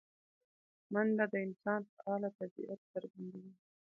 [0.91, 3.53] منډه د انسان فعاله طبیعت څرګندوي